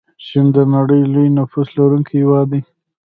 چین 0.25 0.45
د 0.55 0.57
نړۍ 0.75 1.01
لوی 1.13 1.27
نفوس 1.37 1.67
لرونکی 1.77 2.13
هیواد 2.21 2.45
دی. 2.51 2.61